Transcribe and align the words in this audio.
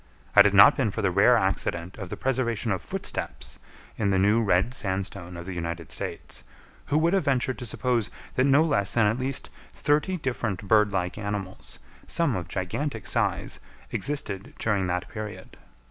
Had 0.33 0.47
it 0.47 0.53
not 0.55 0.75
been 0.75 0.89
for 0.89 1.03
the 1.03 1.11
rare 1.11 1.37
accident 1.37 1.95
of 1.99 2.09
the 2.09 2.17
preservation 2.17 2.71
of 2.71 2.81
footsteps 2.81 3.59
in 3.99 4.09
the 4.09 4.17
new 4.17 4.41
red 4.41 4.73
sandstone 4.73 5.37
of 5.37 5.45
the 5.45 5.53
United 5.53 5.91
States, 5.91 6.43
who 6.87 6.97
would 6.97 7.13
have 7.13 7.25
ventured 7.25 7.59
to 7.59 7.67
suppose 7.67 8.09
that 8.33 8.45
no 8.47 8.63
less 8.63 8.95
than 8.95 9.05
at 9.05 9.19
least 9.19 9.51
thirty 9.73 10.17
different 10.17 10.67
bird 10.67 10.91
like 10.91 11.19
animals, 11.19 11.77
some 12.07 12.35
of 12.35 12.47
gigantic 12.47 13.05
size, 13.05 13.59
existed 13.91 14.55
during 14.57 14.87
that 14.87 15.07
period? 15.07 15.55